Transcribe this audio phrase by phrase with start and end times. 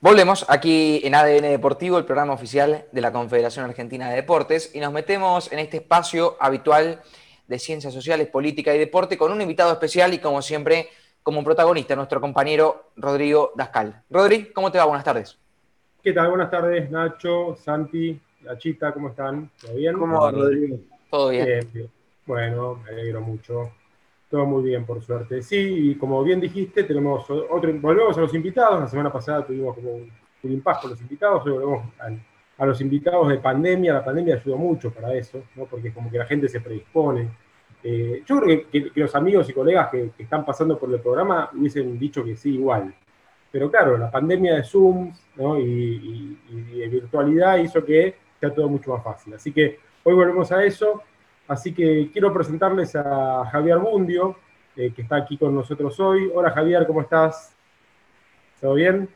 [0.00, 4.78] Volvemos aquí en ADN Deportivo, el programa oficial de la Confederación Argentina de Deportes, y
[4.78, 7.02] nos metemos en este espacio habitual
[7.48, 10.86] de ciencias sociales, política y deporte con un invitado especial y como siempre,
[11.24, 14.04] como protagonista, nuestro compañero Rodrigo Dascal.
[14.08, 14.84] Rodri, ¿cómo te va?
[14.84, 15.36] Buenas tardes.
[16.00, 16.28] ¿Qué tal?
[16.28, 19.50] Buenas tardes, Nacho, Santi, La Chita, ¿cómo están?
[19.60, 19.98] ¿Todo bien?
[19.98, 20.76] ¿Cómo va, Rodrigo?
[21.10, 21.68] Todo bien.
[21.72, 21.90] bien.
[22.24, 23.72] Bueno, me alegro mucho.
[24.30, 25.42] Todo muy bien, por suerte.
[25.42, 28.80] Sí, y como bien dijiste, tenemos otro, volvemos a los invitados.
[28.80, 30.10] La semana pasada tuvimos como un,
[30.42, 31.86] un impasse con los invitados, hoy volvemos
[32.58, 33.94] a, los invitados de pandemia.
[33.94, 35.64] La pandemia ayudó mucho para eso, ¿no?
[35.64, 37.28] porque como que la gente se predispone.
[37.82, 41.98] Eh, yo creo que, los amigos y colegas que, están pasando por el programa hubiesen
[41.98, 42.92] dicho que sí igual.
[43.50, 45.58] Pero claro, la pandemia de Zoom ¿no?
[45.58, 49.34] y de virtualidad hizo que sea todo mucho más fácil.
[49.34, 51.02] Así que hoy volvemos a eso.
[51.48, 54.36] Así que quiero presentarles a Javier Bundio,
[54.76, 56.30] eh, que está aquí con nosotros hoy.
[56.34, 57.56] Hola Javier, ¿cómo estás?
[58.60, 59.08] ¿Todo bien?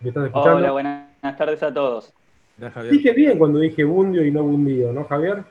[0.00, 0.58] ¿Me estás escuchando?
[0.58, 2.12] Hola, buenas tardes a todos.
[2.90, 5.44] Dije bien cuando dije Bundio y no Bundio, ¿no, Javier?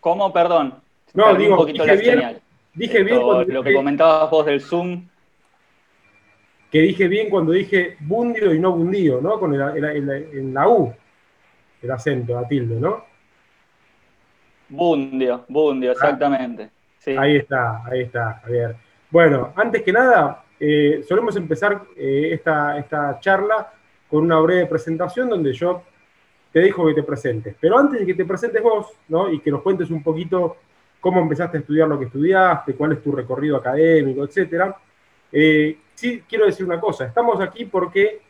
[0.00, 0.32] ¿Cómo?
[0.32, 0.80] Perdón.
[1.12, 2.40] No, digo, dije bien,
[2.72, 5.10] dije bien cuando Lo que comentabas vos del Zoom
[6.70, 9.38] que dije bien cuando dije bundio y no bundio, ¿no?
[9.40, 10.92] Con el, en la U,
[11.82, 13.04] el acento, la tilde, ¿no?
[14.68, 16.70] Bundio, bundio, exactamente.
[17.18, 18.76] Ahí está, ahí está, Javier.
[19.10, 23.72] Bueno, antes que nada, eh, solemos empezar eh, esta, esta charla
[24.08, 25.82] con una breve presentación donde yo
[26.52, 27.56] te dejo que te presentes.
[27.58, 29.32] Pero antes de que te presentes vos, ¿no?
[29.32, 30.56] Y que nos cuentes un poquito
[31.00, 34.76] cómo empezaste a estudiar lo que estudiaste, cuál es tu recorrido académico, etcétera,
[35.32, 38.20] eh, sí quiero decir una cosa, estamos aquí porque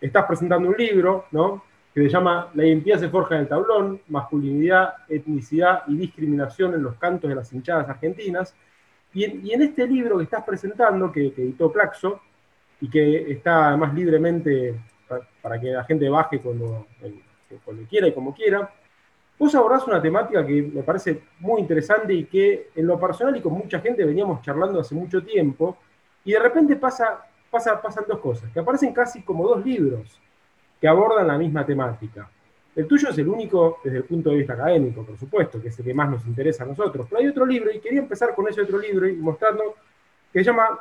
[0.00, 1.64] estás presentando un libro, ¿no?
[1.94, 6.82] Que se llama La identidad se forja en el tablón, masculinidad, etnicidad y discriminación en
[6.82, 8.54] los cantos de las hinchadas argentinas.
[9.12, 12.20] Y en, este libro que estás presentando, que, editó Plaxo,
[12.80, 14.80] y que está además libremente
[15.42, 16.86] para, que la gente baje cuando,
[17.64, 18.72] cuando quiera y como quiera,
[19.38, 23.40] vos abordás una temática que me parece muy interesante y que en lo personal y
[23.40, 25.76] con mucha gente veníamos charlando hace mucho tiempo,
[26.24, 30.20] y de repente pasa, pasa, pasan dos cosas, que aparecen casi como dos libros
[30.80, 32.30] que abordan la misma temática.
[32.74, 35.78] El tuyo es el único desde el punto de vista académico, por supuesto, que es
[35.78, 37.06] el que más nos interesa a nosotros.
[37.08, 39.74] Pero hay otro libro, y quería empezar con ese otro libro y mostrando,
[40.32, 40.78] que se llama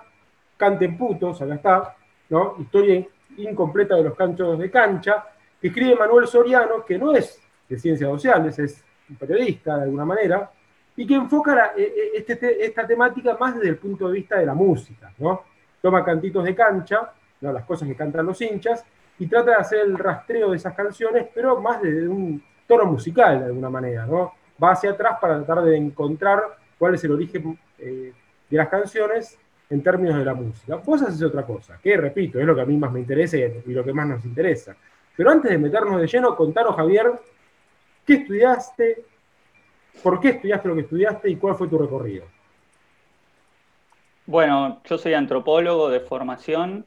[0.55, 1.95] Canten putos, acá está,
[2.29, 2.55] ¿no?
[2.59, 3.05] Historia
[3.37, 5.25] incompleta de los canchos de cancha,
[5.59, 10.05] que escribe Manuel Soriano, que no es de ciencias sociales, es un periodista de alguna
[10.05, 10.51] manera,
[10.99, 14.45] y que enfoca eh, eh, este esta temática más desde el punto de vista de
[14.45, 15.43] la música, ¿no?
[15.81, 17.53] Toma cantitos de cancha, ¿no?
[17.53, 18.83] las cosas que cantan los hinchas,
[19.17, 23.39] y trata de hacer el rastreo de esas canciones, pero más desde un tono musical
[23.39, 24.33] de alguna manera, ¿no?
[24.61, 26.41] Va hacia atrás para tratar de encontrar
[26.77, 28.11] cuál es el origen eh,
[28.49, 29.39] de las canciones
[29.69, 30.75] en términos de la música.
[30.75, 33.71] Vos haces otra cosa, que repito, es lo que a mí más me interesa y
[33.71, 34.75] lo que más nos interesa.
[35.15, 37.09] Pero antes de meternos de lleno, contanos, Javier,
[38.05, 39.05] ¿qué estudiaste?
[40.01, 42.25] ¿Por qué estudiaste lo que estudiaste y cuál fue tu recorrido?
[44.25, 46.85] Bueno, yo soy antropólogo de formación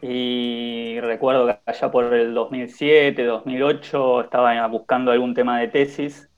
[0.00, 6.30] y recuerdo que allá por el 2007, 2008 estaba buscando algún tema de tesis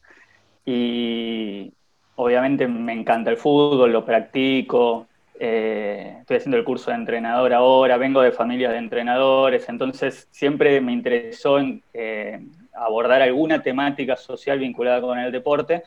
[0.64, 1.72] y
[2.16, 5.06] obviamente me encanta el fútbol, lo practico,
[5.38, 10.80] eh, estoy haciendo el curso de entrenador ahora, vengo de familia de entrenadores, entonces siempre
[10.80, 12.40] me interesó en, eh,
[12.74, 15.82] abordar alguna temática social vinculada con el deporte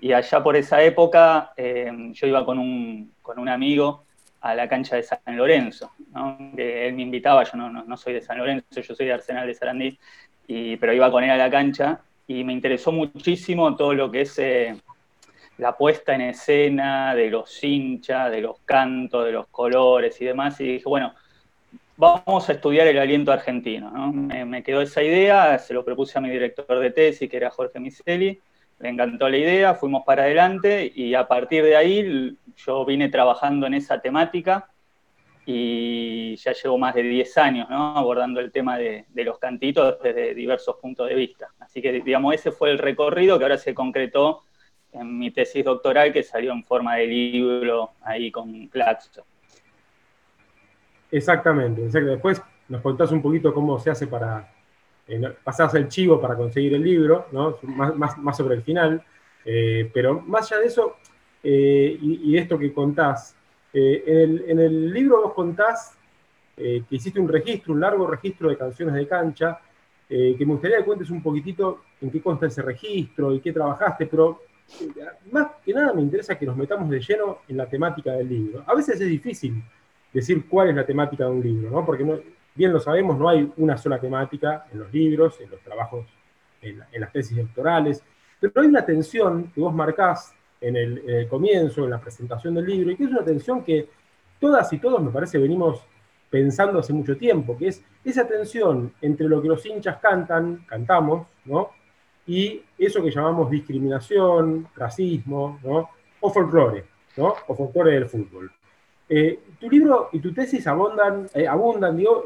[0.00, 4.04] y allá por esa época eh, yo iba con un, con un, amigo
[4.40, 5.92] a la cancha de San Lorenzo,
[6.54, 9.46] que él me invitaba, yo no, no, soy de San Lorenzo, yo soy de Arsenal
[9.46, 9.98] de Sarandí,
[10.46, 14.22] y, pero iba con él a la cancha y me interesó muchísimo todo lo que
[14.22, 14.76] es eh,
[15.58, 20.60] la puesta en escena de los hinchas, de los cantos, de los colores y demás,
[20.60, 21.14] y dije, bueno,
[21.96, 23.90] vamos a estudiar el aliento argentino.
[24.12, 27.50] Me, me, quedó esa idea, se lo propuse a mi director de tesis, que era
[27.50, 28.40] Jorge Miseli,
[28.78, 33.66] le encantó la idea, fuimos para adelante y a partir de ahí yo vine trabajando
[33.66, 34.68] en esa temática
[35.46, 40.76] y ya llevo más de 10 años abordando el tema de, los cantitos desde diversos
[40.76, 41.48] puntos de vista.
[41.58, 44.42] Así que, digamos, ese fue el recorrido que ahora se concretó
[44.92, 49.24] en mi tesis doctoral que salió en forma de libro ahí con Claxo.
[51.10, 54.53] Exactamente, después nos contás un poquito cómo se hace para,
[55.42, 57.58] pasás el chivo para conseguir el libro, ¿no?
[57.62, 59.04] más, sobre el final,
[59.44, 60.96] eh, pero más allá de eso,
[61.42, 63.36] eh, y, esto que contás,
[63.72, 65.98] en el, libro vos contás
[66.56, 69.58] que hiciste un registro, un largo registro de canciones de cancha,
[70.08, 74.06] que me gustaría que cuentes un poquitito en qué consta ese registro y qué trabajaste,
[74.06, 74.40] pero
[75.30, 78.64] más que nada me interesa que nos metamos de lleno en la temática del libro.
[78.66, 79.62] A veces es difícil
[80.12, 81.84] decir cuál es la temática de un libro, ¿no?
[81.84, 82.04] Porque
[82.54, 86.06] bien lo sabemos, no hay una sola temática en los libros, en los trabajos,
[86.62, 88.02] en, las tesis doctorales,
[88.40, 92.54] pero hay una tensión que vos marcás en el, en el, comienzo, en la presentación
[92.54, 93.88] del libro, y que es una tensión que
[94.38, 95.84] todas y todos, me parece, venimos
[96.30, 101.28] pensando hace mucho tiempo, que es esa tensión entre lo que los hinchas cantan, cantamos,
[101.44, 101.70] ¿no?
[102.26, 105.90] Y eso que llamamos discriminación, racismo, ¿no?
[106.20, 106.84] O folclore,
[107.16, 107.34] ¿no?
[107.46, 108.50] O folclore del fútbol.
[109.08, 112.24] Eh, tu libro y tu tesis abundan, eh, abundan digo,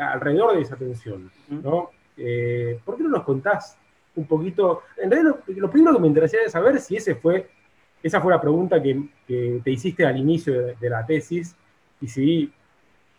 [0.00, 1.90] alrededor de esa tensión, ¿no?
[2.16, 3.76] Eh, ¿Por qué no nos contás
[4.14, 4.82] un poquito?
[4.96, 7.48] En realidad, lo, primero que me interesaría es saber si ese fue,
[8.02, 11.56] esa fue la pregunta que, te hiciste al inicio de, la tesis
[12.00, 12.52] y si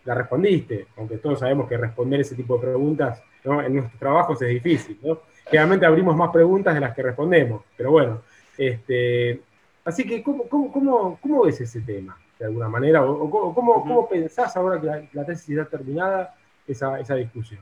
[0.06, 4.50] la respondiste, aunque todos sabemos que responder ese tipo de preguntas en nuestros trabajos es
[4.50, 5.20] difícil, ¿no?
[5.46, 8.22] Generalmente abrimos más preguntas de las que respondemos, pero bueno.
[8.58, 9.42] Este,
[9.86, 12.18] así que, ¿cómo, cómo, cómo ves ese tema?
[12.42, 13.06] de alguna manera?
[13.06, 16.34] ¿O, cómo, pensás ahora que la, tesis está terminada
[16.68, 17.62] esa, esa discusión?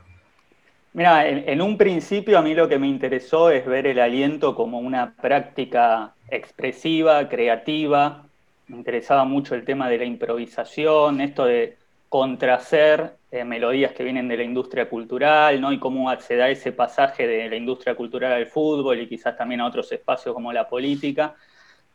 [0.94, 4.80] Mira, en, un principio a mí lo que me interesó es ver el aliento como
[4.80, 8.26] una práctica expresiva, creativa.
[8.68, 11.78] Me interesaba mucho el tema de la improvisación, esto de
[12.08, 15.72] contracer eh, melodías que vienen de la industria cultural, ¿no?
[15.74, 19.62] Y cómo se da ese pasaje de la industria cultural al fútbol y quizás también
[19.62, 21.36] a otros espacios como la política.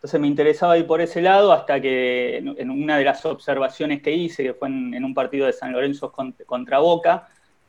[0.04, 4.12] Entonces me interesaba ir por ese lado hasta que en una de las observaciones que
[4.12, 6.12] hice, que fue en, un partido de San Lorenzo
[6.44, 7.26] contra Boca,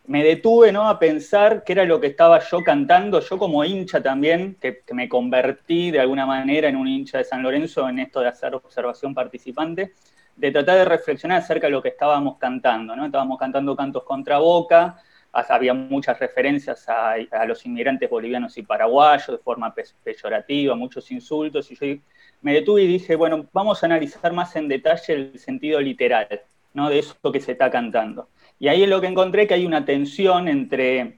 [0.08, 0.90] me detuve ¿no?
[0.90, 5.08] a pensar qué era lo que estaba yo cantando, yo como hincha también, que, me
[5.08, 9.14] convertí de alguna manera en un hincha de San Lorenzo en esto de hacer observación
[9.14, 9.94] participante,
[10.36, 12.98] de tratar de reflexionar acerca de lo que estábamos cantando.
[12.98, 13.06] ¿no?
[13.06, 15.02] Estábamos cantando cantos contra Boca,
[15.50, 19.74] había muchas referencias a, los inmigrantes bolivianos y paraguayos de forma
[20.04, 22.02] peyorativa, muchos insultos, y yo
[22.42, 26.42] me detuve y dije, bueno, vamos a analizar más en detalle el sentido literal,
[26.74, 26.90] ¿no?
[26.90, 28.30] De eso que se está cantando.
[28.60, 31.18] Y ahí es lo que encontré que hay una tensión entre,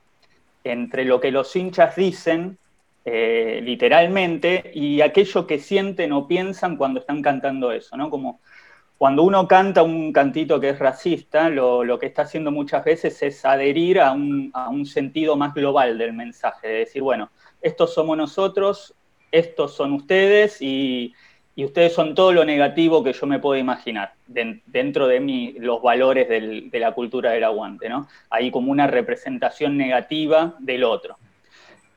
[0.64, 2.58] entre lo que los hinchas dicen
[3.06, 8.10] eh, literalmente y aquello que sienten o piensan cuando están cantando eso, ¿no?
[8.10, 8.42] Como
[8.98, 13.46] cuando uno canta un cantito que es racista, lo, que está haciendo muchas veces es
[13.46, 17.30] adherir a un, sentido más global del mensaje, de decir, bueno,
[17.62, 18.96] estos somos nosotros,
[19.32, 21.14] estos son ustedes y,
[21.58, 26.80] ustedes son todo lo negativo que yo me puedo imaginar dentro de los valores de
[26.80, 28.08] la cultura del aguante, ¿no?
[28.30, 31.18] Hay como una representación negativa del otro.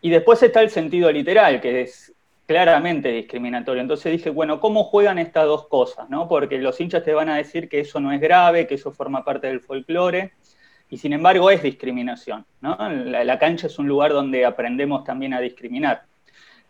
[0.00, 2.14] Y después está el sentido literal, que es
[2.50, 3.80] claramente discriminatorio.
[3.80, 6.10] Entonces dije, bueno, ¿cómo juegan estas dos cosas?
[6.10, 6.26] ¿no?
[6.26, 9.24] Porque los hinchas te van a decir que eso no es grave, que eso forma
[9.24, 10.32] parte del folclore,
[10.88, 12.44] y sin embargo es discriminación.
[12.60, 12.76] ¿no?
[12.88, 16.02] La, cancha es un lugar donde aprendemos también a discriminar.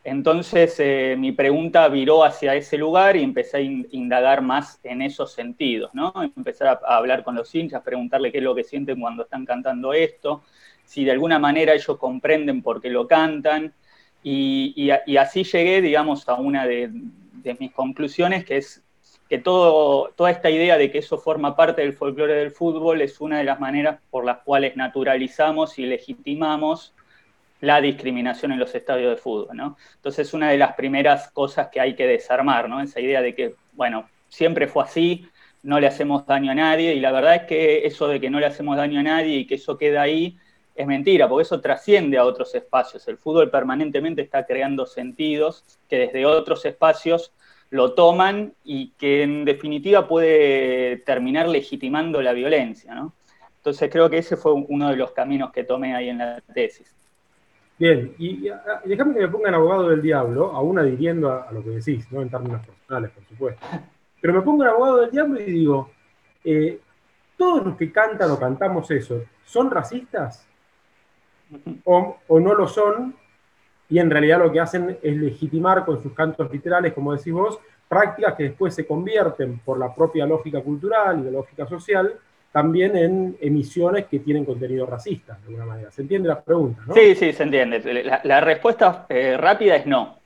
[0.04, 5.32] Entonces eh, mi pregunta viró hacia ese lugar y empecé a indagar más en esos
[5.32, 6.12] sentidos, ¿no?
[6.36, 9.46] Empezar a, a hablar con los hinchas, preguntarle qué es lo que sienten cuando están
[9.46, 10.42] cantando esto,
[10.84, 13.72] si de alguna manera ellos comprenden por qué lo cantan,
[14.22, 16.90] y, así llegué, digamos, a una de,
[17.58, 18.82] mis conclusiones, que es
[19.28, 23.20] que todo, toda esta idea de que eso forma parte del folclore del fútbol es
[23.20, 26.92] una de las maneras por las cuales naturalizamos y legitimamos
[27.60, 29.76] la discriminación en los estadios de fútbol, ¿no?
[29.96, 32.80] Entonces, una de las primeras cosas que hay que desarmar, ¿no?
[32.80, 35.28] Esa idea de que, bueno, siempre fue así,
[35.62, 38.40] no le hacemos daño a nadie, y la verdad es que eso de que no
[38.40, 40.38] le hacemos daño a nadie y que eso queda ahí,
[40.80, 43.06] es mentira, porque eso trasciende a otros espacios.
[43.08, 47.32] El fútbol permanentemente está creando sentidos que desde otros espacios
[47.70, 52.94] lo toman y que en definitiva puede terminar legitimando la violencia.
[52.94, 53.12] ¿no?
[53.56, 56.96] Entonces creo que ese fue uno de los caminos que tomé ahí en la tesis.
[57.78, 58.48] Bien, y,
[58.84, 62.20] déjame que me ponga en abogado del diablo, aún adhiriendo a, lo que decís, ¿no?
[62.20, 63.66] en términos personales, por supuesto.
[64.20, 65.90] Pero me pongo en abogado del diablo y digo,
[66.44, 66.78] eh,
[67.38, 70.46] ¿todos los que cantan o cantamos eso son racistas?
[71.84, 73.14] O, no lo son,
[73.88, 77.58] y en realidad lo que hacen es legitimar con sus cantos literales, como decís vos,
[77.88, 82.14] prácticas que después se convierten por la propia lógica cultural y la lógica social
[82.52, 85.90] también en emisiones que tienen contenido racista, de alguna manera.
[85.90, 86.82] ¿Se entiende la pregunta?
[86.86, 86.94] ¿no?
[86.94, 88.02] Sí, sí, se entiende.
[88.24, 90.18] La, respuesta eh, rápida es no.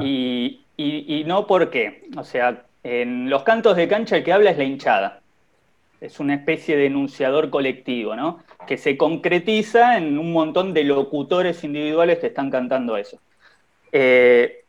[0.00, 2.08] Y, y, y no por qué.
[2.16, 5.20] O sea, en los cantos de cancha el que habla es la hinchada
[6.00, 8.40] es una especie de enunciador colectivo, ¿no?
[8.66, 13.18] Que se concretiza en un montón de locutores individuales que están cantando eso.
[13.92, 14.64] Eh,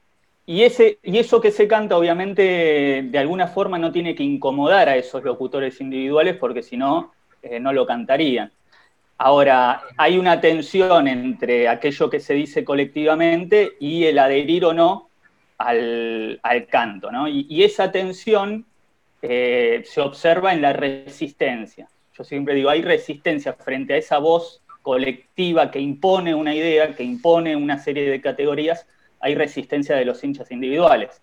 [0.46, 4.90] y, ese, y eso que se canta, obviamente, de alguna forma no tiene que incomodar
[4.90, 8.52] a esos locutores individuales, porque si no, eh, no lo cantarían.
[9.18, 15.10] Ahora, hay una tensión entre aquello que se dice colectivamente y el adherir o no
[15.58, 17.28] al, canto, ¿no?
[17.28, 18.66] Y, esa tensión
[19.22, 21.88] eh, se observa en la resistencia.
[22.18, 27.04] Yo siempre digo, hay resistencia frente a esa voz colectiva que impone una idea, que
[27.04, 28.88] impone una serie de categorías,
[29.20, 31.22] hay resistencia de los hinchas individuales.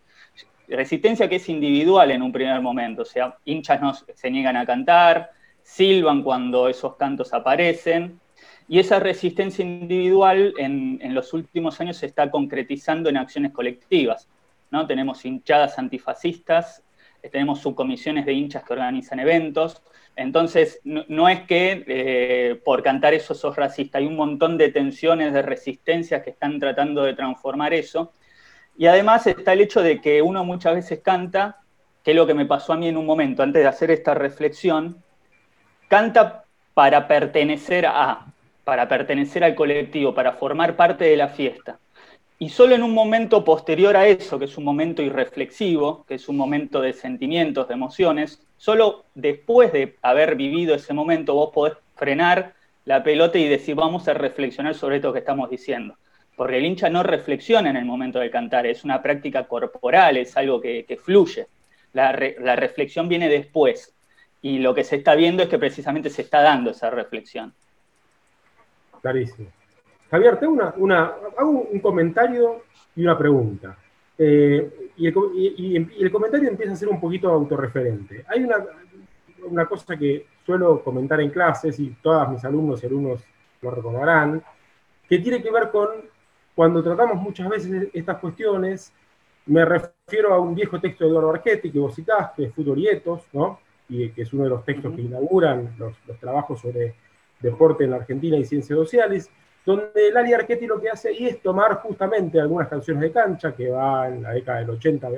[0.69, 5.31] Resistencia que es individual en un primer momento, o sea, hinchas se niegan a cantar,
[5.63, 8.21] silban cuando esos cantos aparecen,
[8.69, 14.29] y esa resistencia individual en, los últimos años se está concretizando en acciones colectivas.
[14.71, 14.87] ¿no?
[14.87, 16.83] Tenemos hinchadas antifascistas,
[17.31, 19.83] tenemos subcomisiones de hinchas que organizan eventos.
[20.15, 25.33] Entonces, no, es que eh, por cantar eso sos racista, hay un montón de tensiones,
[25.33, 28.13] de resistencias que están tratando de transformar eso.
[28.79, 31.59] Y además está el hecho de que uno muchas veces canta,
[32.03, 34.15] que es lo que me pasó a mí en un momento, antes de hacer esta
[34.15, 35.03] reflexión,
[35.89, 38.27] canta para pertenecer a,
[38.65, 41.79] para pertenecer al colectivo, para formar parte de la fiesta.
[42.39, 46.29] Y solo en un momento posterior a eso, que es un momento irreflexivo, que es
[46.29, 51.75] un momento de sentimientos, de emociones, solo después de haber vivido ese momento vos podés
[51.95, 55.97] frenar la pelota y decir, vamos a reflexionar sobre esto que estamos diciendo.
[56.37, 60.37] Porque el hincha no reflexiona en el momento de cantar, es una práctica corporal, es
[60.37, 61.47] algo que, fluye.
[61.95, 63.95] La, la reflexión viene después.
[64.43, 67.55] Y lo que se está viendo es que precisamente se está dando esa reflexión.
[69.01, 69.49] Clarísimo.
[70.11, 71.05] Javier, tengo una,
[71.37, 72.63] hago un comentario
[72.95, 73.77] y una pregunta.
[74.19, 78.25] Eh, y, el, comentario empieza a ser un poquito autorreferente.
[78.29, 78.65] Hay una,
[79.45, 83.25] una cosa que suelo comentar en clases y todos mis alumnos y alumnos
[83.61, 84.43] lo recordarán,
[85.09, 85.89] que tiene que ver con
[86.55, 88.93] cuando tratamos muchas veces estas cuestiones,
[89.45, 93.61] me refiero a un viejo texto de Eduardo Archetti que vos citaste, Futurietos, ¿no?
[93.89, 96.95] y que es uno de los textos que inauguran los, los trabajos sobre
[97.41, 99.31] deporte en la Argentina y ciencias sociales,
[99.67, 103.69] donde Lali Archetti lo que hace ahí es tomar justamente algunas canciones de cancha, que
[103.69, 105.09] va en la década del 80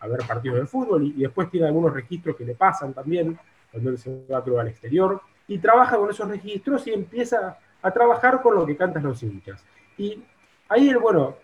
[0.00, 3.38] a, ver partidos de fútbol, y, después tiene algunos registros que le pasan también,
[3.70, 7.90] cuando él se va a al exterior, y trabaja con esos registros y empieza a
[7.92, 9.64] trabajar con lo que cantan los hinchas.
[9.96, 10.22] Y
[10.68, 11.36] ahí él, bueno,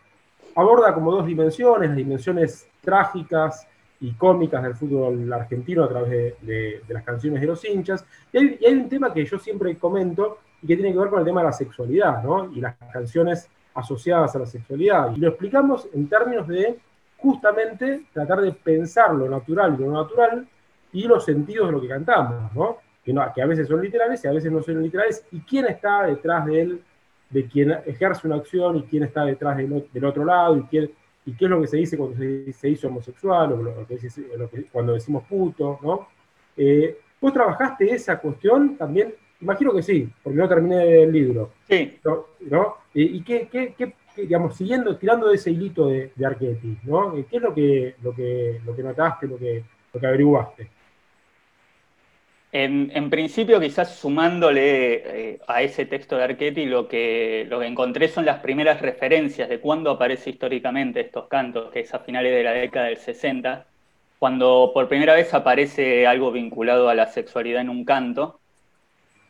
[0.57, 3.66] aborda como dos dimensiones, las dimensiones trágicas
[4.00, 8.04] y cómicas del fútbol argentino a través de, las canciones de los hinchas.
[8.33, 11.25] Y hay, un tema que yo siempre comento y que tiene que ver con el
[11.25, 12.52] tema de la sexualidad, ¿no?
[12.52, 15.14] Y las canciones asociadas a la sexualidad.
[15.14, 16.79] Y lo explicamos en términos de
[17.17, 20.49] justamente tratar de pensar lo natural y lo natural
[20.93, 22.79] y los sentidos de lo que cantamos, ¿no?
[23.05, 25.25] Que, no, a veces son literales y a veces no son literales.
[25.31, 26.83] Y quién está detrás de él,
[27.31, 30.90] de quien ejerce una acción y quién está detrás del, otro lado y qué
[31.25, 33.76] es lo que se dice cuando se, se hizo homosexual, o
[34.73, 36.09] cuando decimos puto, ¿no?
[36.57, 39.14] Eh, ¿Vos trabajaste esa cuestión también?
[39.40, 41.52] Imagino que sí, porque no terminé el libro.
[41.68, 41.99] Sí.
[42.04, 42.76] ¿no?
[42.92, 47.14] ¿Y qué, qué, qué, digamos, siguiendo, tirando de ese hilito de, de Archetti, ¿no?
[47.28, 50.70] ¿Qué es lo que, lo que, lo que notaste, lo que, lo que averiguaste?
[52.52, 58.09] En, principio, quizás sumándole eh, a ese texto de Archetti, lo que, lo que encontré
[58.09, 62.42] son las primeras referencias de cuándo aparece históricamente estos cantos, que es a finales de
[62.42, 63.68] la década del 60,
[64.18, 68.39] cuando por primera vez aparece algo vinculado a la sexualidad en un canto,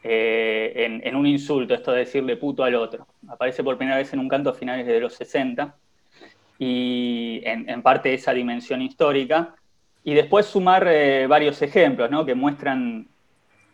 [0.02, 3.06] eh, en, un insulto, esto de decirle puto al otro.
[3.28, 5.76] Aparece por primera vez en un canto a finales de los 60,
[6.58, 9.54] y en, parte de esa dimensión histórica.
[10.04, 12.24] Y después sumar eh, varios ejemplos ¿no?
[12.24, 13.08] que muestran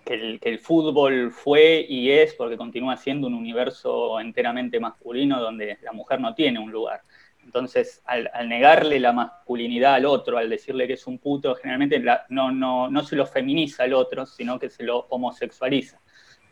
[0.04, 5.92] que el, fútbol fue y es, porque continúa siendo un universo enteramente masculino donde la
[5.92, 7.02] mujer no tiene un lugar.
[7.44, 12.52] Entonces, al, negarle la masculinidad al otro, al decirle que es un puto, generalmente no,
[12.52, 16.00] no, no, se lo feminiza al otro, sino que se lo homosexualiza.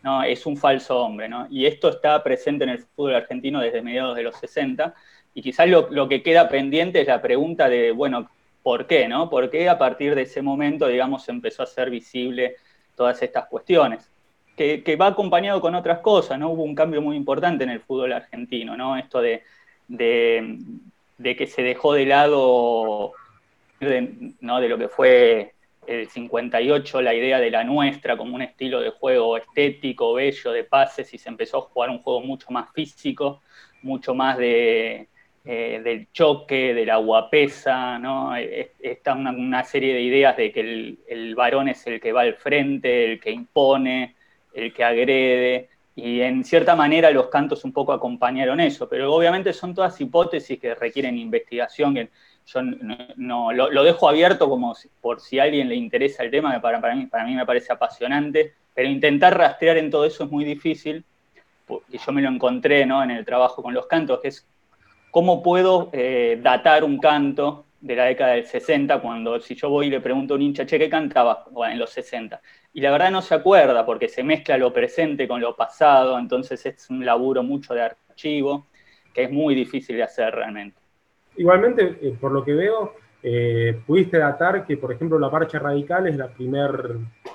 [0.04, 0.22] ¿No?
[0.22, 1.28] Es un falso hombre.
[1.28, 1.48] ¿no?
[1.50, 4.94] Y esto está presente en el fútbol argentino desde mediados de los 60.
[5.34, 8.30] Y quizás lo, lo que queda pendiente es la pregunta de, bueno,
[8.62, 9.08] ¿por qué?
[9.08, 9.28] ¿no?
[9.28, 12.54] ¿Por qué a partir de ese momento, digamos, empezó a ser visible
[12.94, 14.10] todas estas cuestiones,
[14.56, 16.50] que, va acompañado con otras cosas, ¿no?
[16.50, 18.96] Hubo un cambio muy importante en el fútbol argentino, ¿no?
[18.96, 19.42] Esto de,
[19.88, 23.12] que se dejó de lado
[24.40, 24.60] ¿no?
[24.60, 25.53] de lo que fue
[25.86, 30.64] el 58, la idea de la nuestra como un estilo de juego estético, bello, de
[30.64, 33.42] pases, y se empezó a jugar un juego mucho más físico,
[33.82, 35.08] mucho más de,
[35.46, 38.34] eh, del choque, de la guapesa, ¿no?
[38.34, 40.60] Está una, serie de ideas de que
[41.06, 44.14] el, varón es el que va al frente, el que impone,
[44.54, 49.52] el que agrede, y en cierta manera los cantos un poco acompañaron eso, pero obviamente
[49.52, 52.08] son todas hipótesis que requieren investigación,
[52.46, 52.62] yo
[53.16, 56.94] no, lo, dejo abierto como por si a alguien le interesa el tema, para, para,
[56.94, 61.04] mí, para mí me parece apasionante, pero intentar rastrear en todo eso es muy difícil,
[61.88, 63.02] y yo me lo encontré ¿no?
[63.02, 64.46] en el trabajo con los cantos, que es
[65.10, 69.86] ¿cómo puedo eh, datar un canto de la década del 60 cuando si yo voy
[69.86, 72.40] y le pregunto a un hincha, che, ¿qué cantaba en los 60?
[72.72, 76.64] Y la verdad no se acuerda porque se mezcla lo presente con lo pasado, entonces
[76.66, 78.66] es un laburo mucho de archivo
[79.12, 80.83] que es muy difícil de hacer realmente.
[81.36, 86.06] Igualmente, eh, por lo que veo, eh, pudiste datar que, por ejemplo, La Marcha Radical
[86.06, 86.70] es la primera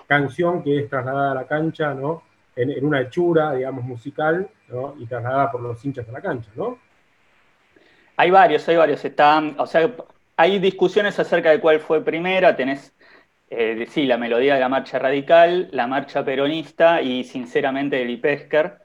[0.08, 2.24] canción que es trasladada a la cancha, ¿no?
[2.56, 4.96] En, una hechura, digamos, musical, ¿no?
[5.00, 6.78] Y trasladada por los hinchas a la cancha, ¿no?
[8.18, 9.04] Hay varios, hay varios.
[9.04, 9.90] Están, o sea,
[10.38, 12.56] hay discusiones acerca de cuál fue primera.
[12.56, 12.94] Tenés,
[13.50, 18.78] eh, sí, la melodía de la marcha radical, la marcha peronista y, sinceramente, el Ipesker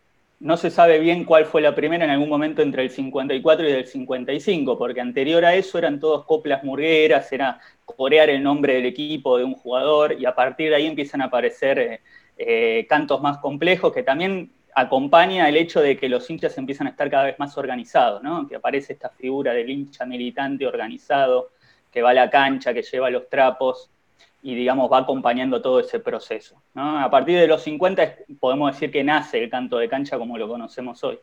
[0.45, 3.73] no se sabe bien cuál fue la primera en algún momento entre el 54 y
[3.73, 8.85] el 55, porque anterior a eso eran todos coplas murgueras, era corear el nombre del
[8.85, 12.01] equipo de un jugador, y a partir de ahí empiezan a aparecer eh,
[12.37, 16.91] eh, cantos más complejos que también acompaña el hecho de que los hinchas empiezan a
[16.91, 18.47] estar cada vez más organizados, ¿no?
[18.47, 21.53] que aparece esta figura del hincha militante organizado,
[21.91, 23.91] que va a la cancha, que lleva los trapos,
[24.45, 26.63] y digamos va acompañando todo ese proceso.
[26.75, 30.47] A partir de los 50 podemos decir que nace el canto de cancha como lo
[30.47, 31.19] conocemos hoy.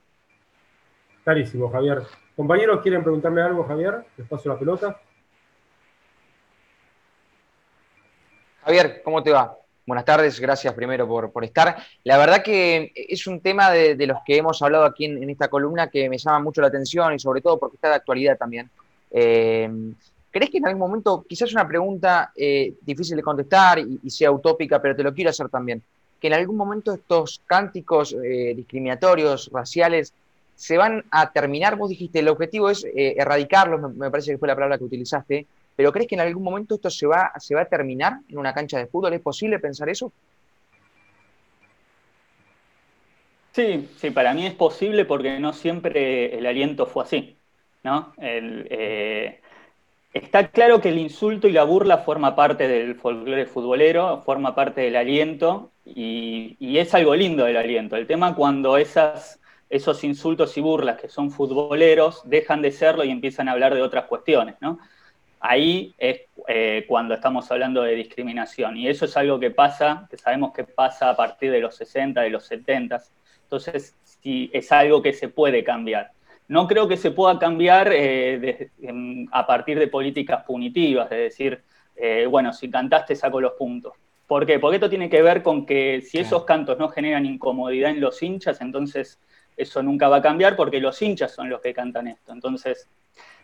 [1.24, 2.02] Clarísimo, Javier.
[2.36, 4.04] Compañeros, ¿quieren preguntarle algo, Javier?
[4.18, 5.00] Les paso la pelota.
[8.64, 9.56] Javier, ¿cómo te va?
[9.86, 11.78] Buenas tardes, gracias primero por, estar.
[12.04, 15.92] La verdad que es un tema de, los que hemos hablado aquí en, esta columna
[15.92, 18.72] que me llama mucho la atención y sobre todo porque está de actualidad también.
[19.12, 19.70] Eh,
[20.32, 24.82] ¿Crees que en algún momento, quizás una pregunta eh, difícil de contestar y, sea utópica,
[24.82, 25.84] pero te lo quiero hacer también,
[26.22, 30.14] que en algún momento estos cánticos eh, discriminatorios, raciales,
[30.56, 31.76] se van a terminar?
[31.76, 35.46] Vos dijiste, el objetivo es eh, erradicarlos, me, parece que fue la palabra que utilizaste,
[35.76, 38.54] pero ¿crees que en algún momento esto se va, se va a terminar en una
[38.54, 39.14] cancha de fútbol?
[39.14, 40.14] ¿Es posible pensar eso?
[43.52, 47.36] Sí, sí, para mí es posible porque no siempre el aliento fue así,
[47.84, 48.14] ¿no?
[48.18, 49.41] El,
[50.14, 54.82] Está claro que el insulto y la burla forma parte del folclore futbolero, forma parte
[54.82, 57.96] del aliento y, es algo lindo del aliento.
[57.96, 63.12] El tema cuando esas, esos insultos y burlas que son futboleros dejan de serlo y
[63.12, 64.80] empiezan a hablar de otras cuestiones, ¿no?
[65.40, 70.18] Ahí es eh, cuando estamos hablando de discriminación y eso es algo que pasa, que
[70.18, 73.02] sabemos que pasa a partir de los 60, de los 70.
[73.44, 76.12] Entonces, sí, es algo que se puede cambiar.
[76.52, 78.70] No creo que se pueda cambiar eh,
[79.32, 81.64] a partir de políticas punitivas, de decir,
[81.96, 83.94] eh, bueno, si cantaste saco los puntos.
[84.28, 84.60] ¿Por qué?
[84.60, 88.22] Porque esto tiene que ver con que si esos cantos no generan incomodidad en los
[88.22, 89.18] hinchas, entonces
[89.56, 92.34] eso nunca va a cambiar porque los hinchas son los que cantan esto.
[92.34, 92.90] Entonces,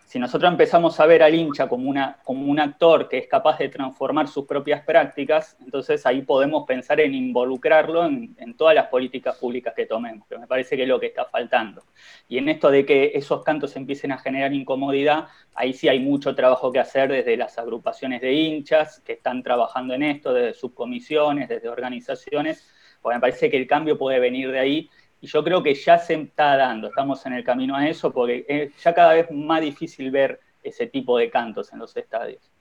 [0.07, 3.57] si nosotros empezamos a ver al hincha como, una, como un actor que es capaz
[3.57, 9.35] de transformar sus propias prácticas, entonces ahí podemos pensar en involucrarlo en, todas las políticas
[9.35, 11.83] públicas que tomemos, que me parece que es lo que está faltando.
[12.29, 16.33] Y en esto de que esos cantos empiecen a generar incomodidad, ahí sí hay mucho
[16.33, 21.49] trabajo que hacer desde las agrupaciones de hinchas que están trabajando en esto, desde subcomisiones,
[21.49, 22.65] desde organizaciones,
[23.01, 24.89] porque me parece que el cambio puede venir de ahí
[25.19, 28.45] y yo creo que ya se está dando, estamos en el camino a eso, porque
[28.47, 32.51] es ya cada vez más difícil ver ese tipo de cantos en los estadios.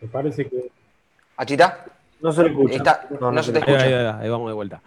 [0.00, 0.70] Me parece que.
[1.36, 1.84] ¿Achita?
[2.20, 3.08] No se le escucha.
[3.20, 4.20] no, se te escucha.
[4.20, 4.82] Ahí, vamos de vuelta.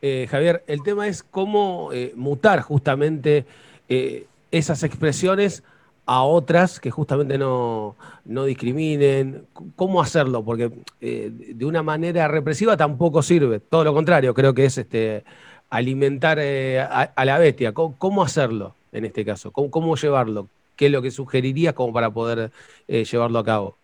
[0.00, 3.44] Eh, Javier, el tema es cómo eh, mutar justamente
[3.88, 5.62] eh, esas expresiones
[6.06, 9.46] a otras que justamente no, discriminen?
[9.76, 10.44] ¿Cómo hacerlo?
[10.44, 15.24] Porque eh, de una manera represiva tampoco sirve, todo lo contrario, creo que es este,
[15.70, 17.72] alimentar eh, a, la bestia.
[17.72, 19.52] ¿Cómo, hacerlo en este caso?
[19.52, 20.48] ¿Cómo, llevarlo?
[20.76, 22.50] ¿Qué es lo que sugerirías como para poder
[22.88, 23.76] eh, llevarlo a cabo?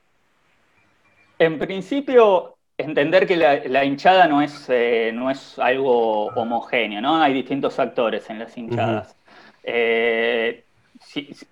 [1.38, 4.68] En principio, entender que la, hinchada no es,
[5.14, 7.22] no es algo homogéneo, ¿no?
[7.22, 9.14] Hay distintos actores en las hinchadas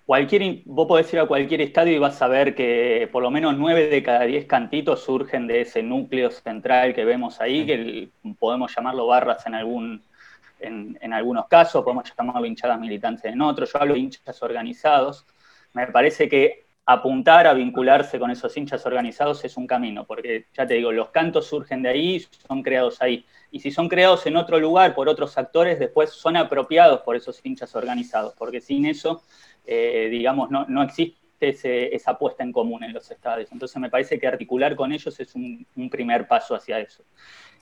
[0.05, 3.57] cualquier, vos podés ir a cualquier estadio y vas a ver que por lo menos
[3.57, 8.75] nueve de cada diez cantitos surgen de ese núcleo central que vemos ahí, que podemos
[8.75, 10.03] llamarlo barras en, algún,
[10.59, 13.71] en, algunos casos, podemos llamarlo hinchadas militantes en otros.
[13.71, 15.25] Yo hablo de hinchas organizados.
[15.73, 20.65] Me parece que apuntar a vincularse con esos hinchas organizados es un camino, porque ya
[20.65, 23.25] te digo, los cantos surgen de ahí, son creados ahí.
[23.51, 27.45] Y si son creados en otro lugar por otros actores, después son apropiados por esos
[27.45, 29.21] hinchas organizados, porque sin eso,
[29.65, 33.51] eh, digamos, no, existe esa puesta en común en los estadios.
[33.51, 37.03] Entonces me parece que articular con ellos es un, primer paso hacia eso.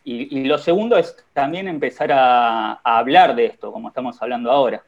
[0.03, 4.83] Y, lo segundo es también empezar a hablar de esto, como estamos hablando ahora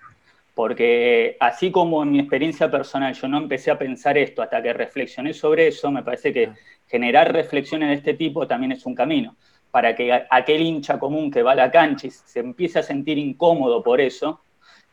[0.57, 4.73] porque así como en mi experiencia personal yo no empecé a pensar esto hasta que
[4.73, 6.49] reflexioné sobre eso, me parece que
[6.87, 9.35] generar reflexiones de este tipo también es un camino.
[9.69, 13.19] para que aquel hincha común que va a la cancha y se empiece a sentir
[13.19, 14.41] incómodo por eso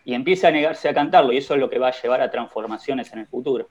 [0.05, 2.31] y empiece a negarse a cantarlo, y eso es lo que va a llevar a
[2.31, 3.67] transformaciones en el futuro.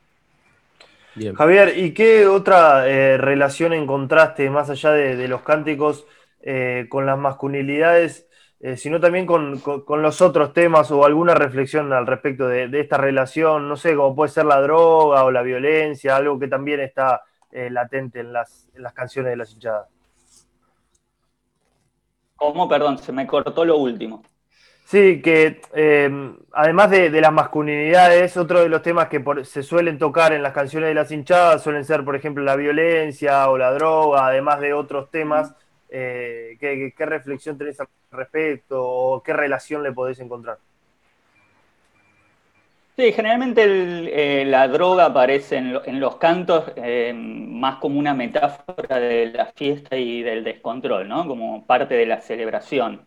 [1.35, 6.07] Javier, ¿y qué otra eh, relación encontraste más allá de, los cánticos
[6.41, 8.27] eh, con las masculinidades,
[8.63, 9.61] eh, sino también con,
[10.01, 13.69] los otros temas o alguna reflexión al respecto de, esta relación?
[13.69, 17.21] No sé, como puede ser la droga o la violencia, algo que también está
[17.51, 19.87] latente en las, en las canciones de las hinchadas.
[22.35, 22.67] ¿Cómo?
[22.67, 24.23] Perdón, se me cortó lo último.
[24.85, 30.33] Sí, que em, además de, las masculinidades, otro de los temas que se suelen tocar
[30.33, 34.27] en las canciones de las hinchadas suelen ser, por ejemplo, la violencia o la droga,
[34.27, 35.55] además de otros temas.
[35.95, 40.57] Eh, ¿qué, reflexión tenés al respecto o qué relación le podés encontrar?
[42.95, 49.27] Sí, generalmente eh, la droga aparece en, los cantos em, más como una metáfora de
[49.27, 51.27] la fiesta y del descontrol, ¿no?
[51.27, 53.05] Como parte de la celebración.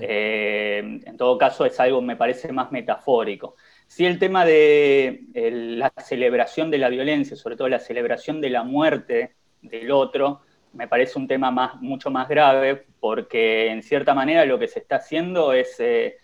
[0.00, 3.54] Eh, en todo caso, es algo, me parece, más metafórico.
[3.86, 8.64] Sí, el tema de la celebración de la violencia, sobre todo la celebración de la
[8.64, 10.42] muerte del otro,
[10.74, 14.80] me parece un tema más, mucho más grave, porque en cierta manera lo que se
[14.80, 16.16] está haciendo es eh,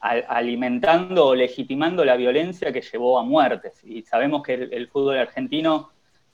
[0.00, 3.82] alimentando o legitimando la violencia que llevó a muertes.
[3.84, 5.90] Y sabemos que el fútbol argentino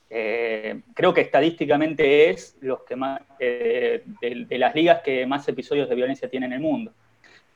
[0.09, 5.87] eh, creo que estadísticamente es los que más, eh, de, las ligas que más episodios
[5.87, 6.93] de violencia tienen en el mundo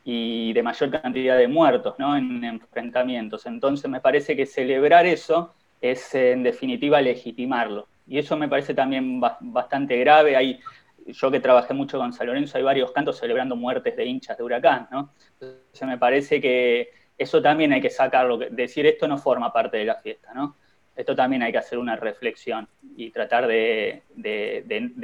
[0.06, 2.16] y de mayor cantidad de muertos ¿no?
[2.16, 3.46] en enfrentamientos.
[3.48, 7.88] Entonces me parece que celebrar eso es en definitiva legitimarlo.
[8.08, 10.36] Y eso me parece también bastante grave.
[10.36, 10.60] Hay,
[11.08, 14.44] yo que trabajé mucho con San Lorenzo, hay varios cantos celebrando muertes de hinchas de
[14.44, 14.88] huracán.
[14.92, 15.12] ¿no?
[15.40, 19.86] Entonces me parece que eso también hay que sacarlo, decir esto no forma parte de
[19.86, 20.34] la fiesta.
[20.34, 20.56] ¿no?
[20.96, 24.04] esto también hay que hacer una reflexión y tratar de,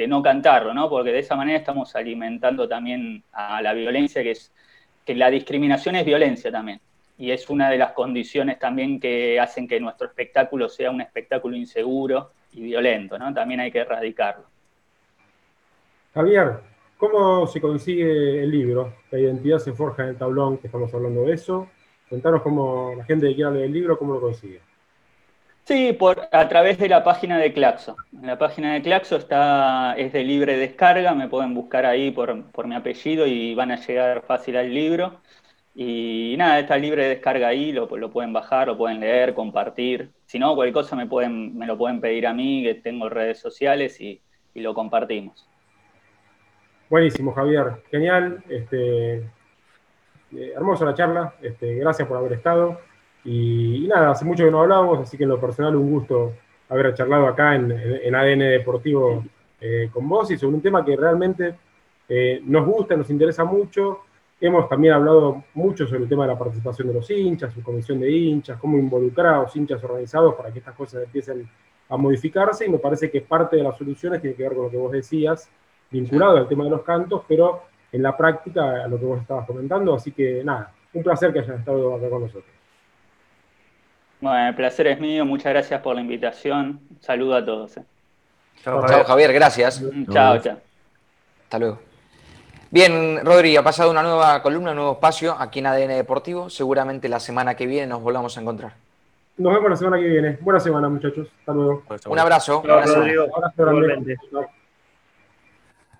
[0.07, 0.89] no cantarlo, ¿no?
[0.89, 4.51] Porque de esa manera estamos alimentando también a la violencia, que es
[5.05, 6.79] que la discriminación es violencia también.
[7.17, 11.55] Y es una de las condiciones también que hacen que nuestro espectáculo sea un espectáculo
[11.55, 13.33] inseguro y violento, ¿no?
[13.33, 14.45] También hay que erradicarlo.
[16.13, 16.59] Javier,
[16.97, 18.95] ¿cómo se consigue el libro?
[19.11, 21.67] La identidad se forja en el tablón, que estamos hablando de eso.
[22.09, 24.61] Contanos cómo la gente que quiera leer el libro, cómo lo consigue.
[25.69, 27.95] Sí, por, a través de la página de Claxo.
[28.11, 32.65] En la página de Claxo está, es de libre descarga, me pueden buscar ahí por,
[32.65, 35.21] mi apellido y van a llegar fácil al libro.
[35.75, 40.09] Y nada, está libre de descarga ahí, lo, pueden bajar, lo pueden leer, compartir.
[40.25, 43.39] Si no, cualquier cosa me, pueden, me lo pueden pedir a mí, que tengo redes
[43.39, 44.21] sociales y,
[44.55, 45.47] lo compartimos.
[46.89, 47.81] Buenísimo, Javier.
[47.89, 48.43] Genial.
[48.49, 51.33] Este, eh, hermosa la charla.
[51.41, 52.77] Este, gracias por haber estado.
[53.23, 56.33] Y, nada, hace mucho que no hablábamos, así que en lo personal un gusto
[56.69, 59.23] haber charlado acá en, ADN Deportivo
[59.59, 61.55] eh, con vos y sobre un tema que realmente
[62.07, 63.99] eh, nos gusta, nos interesa mucho.
[64.41, 67.99] Hemos también hablado mucho sobre el tema de la participación de los hinchas, su comisión
[67.99, 71.49] de hinchas, cómo involucrar a los hinchas organizados para que estas cosas empiecen
[71.89, 74.71] a modificarse y me parece que parte de las soluciones tiene que ver con lo
[74.71, 75.49] que vos decías,
[75.89, 79.45] vinculado al tema de los cantos, pero en la práctica a lo que vos estabas
[79.45, 79.93] comentando.
[79.93, 82.53] Así que nada, un placer que hayan estado acá con nosotros.
[84.21, 86.79] Bueno, el placer es mío, muchas gracias por la invitación.
[86.99, 87.77] saludo a todos.
[87.77, 87.83] Eh.
[88.63, 89.33] Chao, Javier.
[89.33, 89.83] gracias.
[90.11, 90.57] Chao, chao.
[91.43, 91.88] Hasta luego.
[92.71, 96.51] Bien, Rodri, ha pasado una nueva columna, un nuevo espacio aquí en ADN Deportivo.
[96.51, 98.73] Seguramente la semana que viene nos volvamos a encontrar.
[99.37, 100.37] Nos vemos la semana que viene.
[100.39, 101.27] Buena semana, muchachos.
[101.39, 101.83] Hasta luego.
[102.07, 102.61] Un abrazo.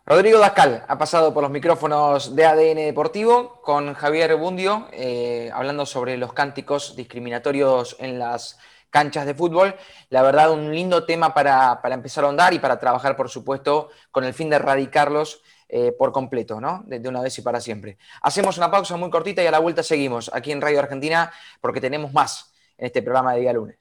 [0.05, 5.88] Rodrigo Dascal ha pasado por los micrófonos de ADN Deportivo con Javier Bundio, eh, hablando
[5.88, 8.60] sobre los cánticos discriminatorios en las
[8.91, 9.73] canchas de fútbol.
[10.10, 14.23] La verdad, un lindo tema para, empezar a ahondar y para trabajar, por supuesto, con
[14.23, 16.84] el fin de erradicarlos eh, por completo, ¿no?
[16.88, 17.99] De, una vez y para siempre.
[18.23, 21.79] Hacemos una pausa muy cortita y a la vuelta seguimos aquí en Radio Argentina porque
[21.79, 23.77] tenemos más en este programa de día lunes.